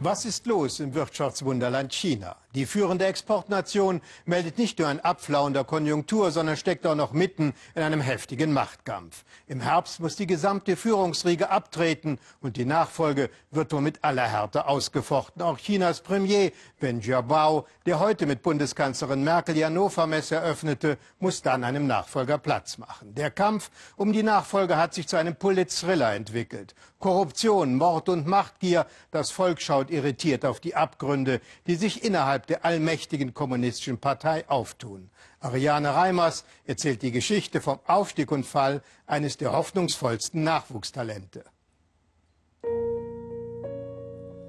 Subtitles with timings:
[0.00, 2.36] Was ist los im Wirtschaftswunderland China?
[2.54, 7.52] Die führende Exportnation meldet nicht nur ein Abflauen der Konjunktur, sondern steckt auch noch mitten
[7.74, 9.24] in einem heftigen Machtkampf.
[9.46, 14.68] Im Herbst muss die gesamte Führungsriege abtreten und die Nachfolge wird wohl mit aller Härte
[14.68, 15.42] ausgefochten.
[15.42, 16.50] Auch Chinas Premier
[16.80, 22.78] Wen Jiabao, der heute mit Bundeskanzlerin Merkel die Hannover-Messe eröffnete, muss dann einem Nachfolger Platz
[22.78, 23.14] machen.
[23.14, 26.74] Der Kampf um die Nachfolge hat sich zu einem Polit-Thriller entwickelt.
[26.98, 32.46] Korruption, Mord und Machtgier, das Volk schaut schaut irritiert auf die Abgründe, die sich innerhalb
[32.46, 35.10] der allmächtigen kommunistischen Partei auftun.
[35.40, 41.44] Ariane Reimers erzählt die Geschichte vom Aufstieg und Fall eines der hoffnungsvollsten Nachwuchstalente.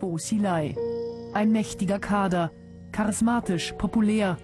[0.00, 0.74] Bo Xilai,
[1.32, 2.50] ein mächtiger Kader,
[2.90, 4.36] charismatisch, populär,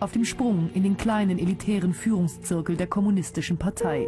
[0.00, 4.06] auf dem Sprung in den kleinen elitären Führungszirkel der kommunistischen Partei.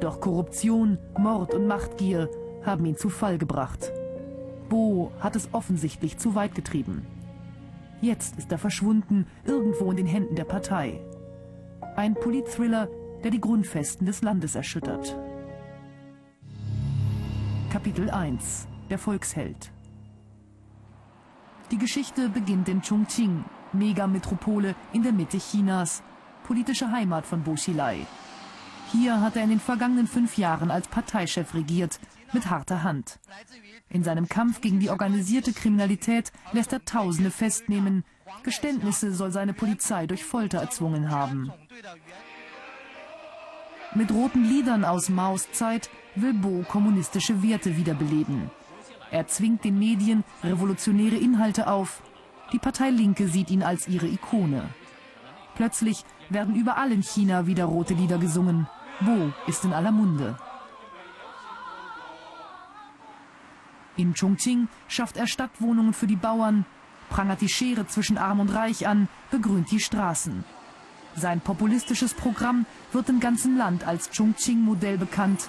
[0.00, 2.28] Doch Korruption, Mord und Machtgier
[2.64, 3.92] haben ihn zu Fall gebracht.
[4.68, 7.06] Bo hat es offensichtlich zu weit getrieben.
[8.00, 11.00] Jetzt ist er verschwunden, irgendwo in den Händen der Partei.
[11.96, 12.88] Ein Politthriller,
[13.24, 15.16] der die Grundfesten des Landes erschüttert.
[17.70, 19.72] Kapitel 1 Der Volksheld
[21.70, 26.02] Die Geschichte beginnt in Chongqing, Megametropole in der Mitte Chinas,
[26.44, 28.06] politische Heimat von Bo Xilai.
[28.92, 32.00] Hier hat er in den vergangenen fünf Jahren als Parteichef regiert,
[32.32, 33.18] mit harter Hand.
[33.90, 38.04] In seinem Kampf gegen die organisierte Kriminalität lässt er Tausende festnehmen.
[38.42, 41.52] Geständnisse soll seine Polizei durch Folter erzwungen haben.
[43.94, 48.50] Mit roten Liedern aus Maos Zeit will Bo kommunistische Werte wiederbeleben.
[49.10, 52.02] Er zwingt den Medien revolutionäre Inhalte auf.
[52.52, 54.68] Die Partei Linke sieht ihn als ihre Ikone.
[55.54, 58.68] Plötzlich werden überall in China wieder rote Lieder gesungen.
[59.00, 60.36] Bo ist in aller Munde.
[63.98, 66.64] In Chongqing schafft er Stadtwohnungen für die Bauern,
[67.10, 70.44] prangert die Schere zwischen Arm und Reich an, begrünt die Straßen.
[71.16, 75.48] Sein populistisches Programm wird im ganzen Land als Chongqing-Modell bekannt.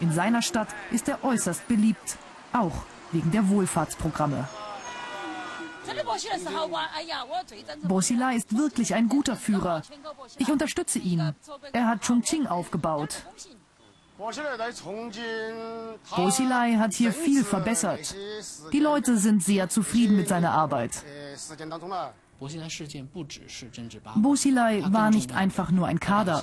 [0.00, 2.16] In seiner Stadt ist er äußerst beliebt,
[2.54, 4.48] auch wegen der Wohlfahrtsprogramme.
[7.82, 9.82] Bosila ist wirklich ein guter Führer.
[10.38, 11.34] Ich unterstütze ihn.
[11.72, 13.26] Er hat Chongqing aufgebaut.
[16.16, 18.14] Bosilai hat hier viel verbessert.
[18.72, 21.04] Die Leute sind sehr zufrieden mit seiner Arbeit.
[24.16, 26.42] Bosilai war nicht einfach nur ein Kader,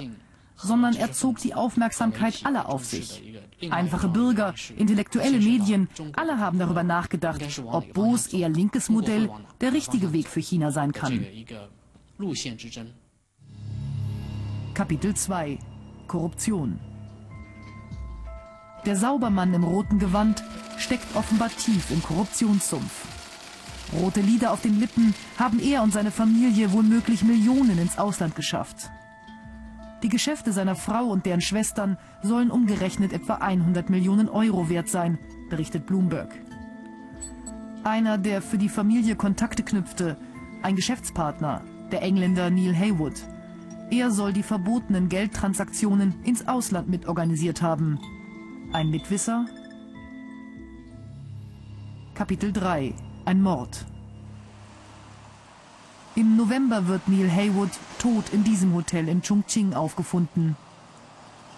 [0.56, 3.40] sondern er zog die Aufmerksamkeit aller auf sich.
[3.70, 9.32] Einfache Bürger, intellektuelle Medien, alle haben darüber nachgedacht, ob Bos eher linkes Modell
[9.62, 11.26] der richtige Weg für China sein kann.
[14.76, 15.60] Kapitel 2
[16.08, 16.80] Korruption
[18.86, 20.44] der Saubermann im roten Gewand
[20.78, 23.06] steckt offenbar tief im Korruptionssumpf.
[24.02, 28.90] Rote Lieder auf den Lippen haben er und seine Familie womöglich Millionen ins Ausland geschafft.
[30.02, 35.18] Die Geschäfte seiner Frau und deren Schwestern sollen umgerechnet etwa 100 Millionen Euro wert sein,
[35.50, 36.34] berichtet Bloomberg.
[37.84, 40.18] Einer, der für die Familie Kontakte knüpfte,
[40.62, 41.62] ein Geschäftspartner,
[41.92, 43.14] der Engländer Neil Haywood.
[43.92, 48.00] Er soll die verbotenen Geldtransaktionen ins Ausland mitorganisiert haben.
[48.74, 49.46] Ein Mitwisser?
[52.16, 53.86] Kapitel 3 Ein Mord
[56.16, 57.70] Im November wird Neil Haywood
[58.00, 60.58] tot in diesem Hotel in Chongqing aufgefunden.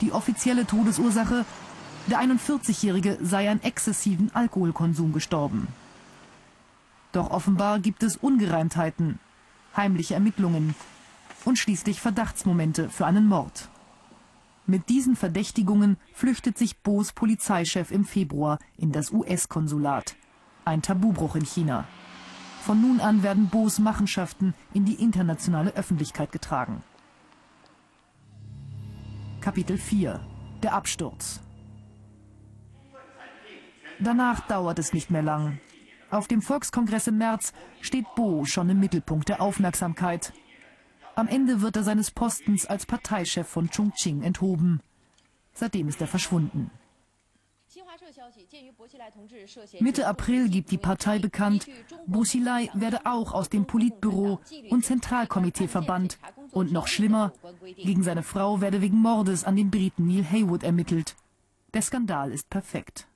[0.02, 1.46] Die offizielle Todesursache,
[2.08, 5.70] der 41-Jährige sei an exzessiven Alkoholkonsum gestorben.
[7.14, 9.20] Doch offenbar gibt es Ungereimtheiten,
[9.78, 10.76] heimliche Ermittlungen
[11.46, 13.70] und schließlich Verdachtsmomente für einen Mord.
[14.68, 20.16] Mit diesen Verdächtigungen flüchtet sich Bos Polizeichef im Februar in das US-Konsulat.
[20.66, 21.86] Ein Tabubruch in China.
[22.62, 26.82] Von nun an werden Bos Machenschaften in die internationale Öffentlichkeit getragen.
[29.40, 30.20] Kapitel 4
[30.64, 31.42] Der Absturz
[34.00, 35.60] Danach dauert es nicht mehr lang.
[36.10, 40.34] Auf dem Volkskongress im März steht Bo schon im Mittelpunkt der Aufmerksamkeit.
[41.16, 44.82] Am Ende wird er seines Postens als Parteichef von Chongqing enthoben.
[45.54, 46.70] Seitdem ist er verschwunden.
[49.80, 51.68] Mitte April gibt die Partei bekannt,
[52.06, 54.40] Bo Xilai werde auch aus dem Politbüro
[54.70, 56.18] und Zentralkomitee verbannt.
[56.52, 57.34] Und noch schlimmer,
[57.76, 61.16] gegen seine Frau werde wegen Mordes an den Briten Neil Haywood ermittelt.
[61.74, 63.08] Der Skandal ist perfekt.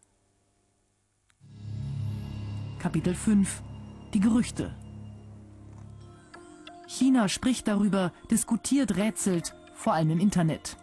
[2.79, 3.61] Kapitel 5
[4.13, 4.73] Die Gerüchte
[6.99, 10.75] China spricht darüber, diskutiert, rätselt, vor allem im Internet.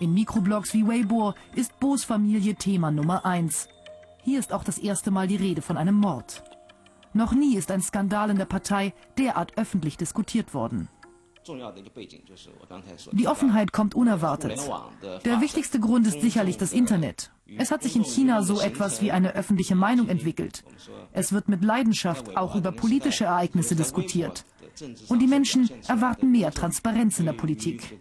[0.00, 3.68] In Mikroblogs wie Weibo ist Bos Familie Thema Nummer eins.
[4.22, 6.42] Hier ist auch das erste Mal die Rede von einem Mord.
[7.12, 10.88] Noch nie ist ein Skandal in der Partei derart öffentlich diskutiert worden.
[13.12, 14.58] Die Offenheit kommt unerwartet.
[15.26, 17.30] Der wichtigste Grund ist sicherlich das Internet.
[17.58, 20.64] Es hat sich in China so etwas wie eine öffentliche Meinung entwickelt.
[21.12, 24.44] Es wird mit Leidenschaft auch über politische Ereignisse diskutiert.
[25.08, 27.98] Und die Menschen erwarten mehr Transparenz in der Politik.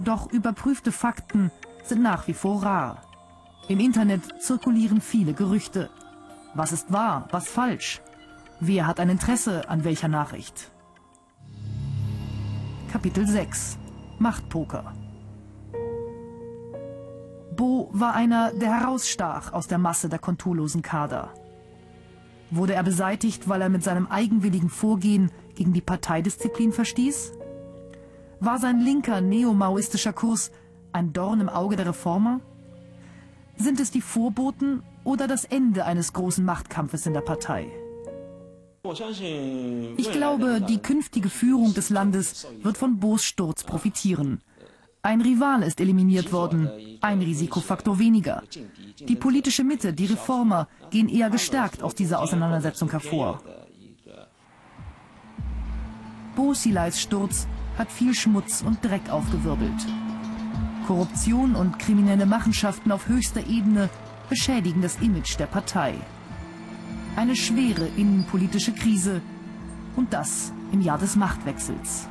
[0.00, 1.50] Doch überprüfte Fakten
[1.84, 3.02] sind nach wie vor rar.
[3.68, 5.90] Im Internet zirkulieren viele Gerüchte.
[6.54, 8.00] Was ist wahr, was falsch?
[8.60, 10.70] Wer hat ein Interesse an welcher Nachricht?
[12.90, 13.78] Kapitel 6
[14.18, 14.94] Machtpoker
[17.56, 21.34] Bo war einer, der herausstach aus der Masse der konturlosen Kader.
[22.50, 27.32] Wurde er beseitigt, weil er mit seinem eigenwilligen Vorgehen gegen die Parteidisziplin verstieß?
[28.40, 30.50] War sein linker neomaoistischer Kurs
[30.92, 32.40] ein Dorn im Auge der Reformer?
[33.56, 37.66] Sind es die Vorboten oder das Ende eines großen Machtkampfes in der Partei?
[39.96, 44.40] Ich glaube, die künftige Führung des Landes wird von Bos Sturz profitieren.
[45.02, 46.68] Ein Rival ist eliminiert worden,
[47.00, 48.42] ein Risikofaktor weniger.
[48.98, 53.40] Die politische Mitte, die Reformer, gehen eher gestärkt aus dieser Auseinandersetzung hervor.
[56.34, 57.46] Bo Silais Sturz
[57.78, 59.86] hat viel Schmutz und Dreck aufgewirbelt.
[60.86, 63.88] Korruption und kriminelle Machenschaften auf höchster Ebene
[64.28, 65.94] beschädigen das Image der Partei.
[67.14, 69.20] Eine schwere innenpolitische Krise
[69.96, 72.08] und das im Jahr des Machtwechsels.